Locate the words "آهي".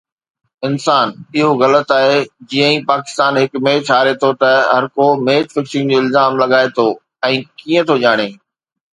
1.99-2.15